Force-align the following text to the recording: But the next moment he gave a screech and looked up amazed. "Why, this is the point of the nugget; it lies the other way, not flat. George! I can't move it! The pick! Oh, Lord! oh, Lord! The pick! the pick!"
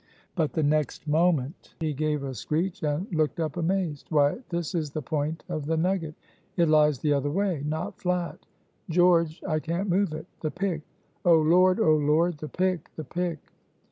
But 0.33 0.53
the 0.53 0.63
next 0.63 1.07
moment 1.07 1.75
he 1.79 1.93
gave 1.93 2.23
a 2.23 2.33
screech 2.33 2.81
and 2.81 3.05
looked 3.13 3.39
up 3.39 3.55
amazed. 3.55 4.07
"Why, 4.09 4.39
this 4.49 4.73
is 4.73 4.89
the 4.89 5.01
point 5.03 5.43
of 5.47 5.67
the 5.67 5.77
nugget; 5.77 6.15
it 6.57 6.69
lies 6.69 6.97
the 6.97 7.13
other 7.13 7.29
way, 7.29 7.61
not 7.67 7.99
flat. 8.01 8.47
George! 8.89 9.43
I 9.47 9.59
can't 9.59 9.89
move 9.89 10.11
it! 10.15 10.25
The 10.39 10.49
pick! 10.49 10.81
Oh, 11.23 11.39
Lord! 11.39 11.79
oh, 11.79 11.95
Lord! 11.97 12.39
The 12.39 12.49
pick! 12.49 12.89
the 12.95 13.03
pick!" 13.03 13.37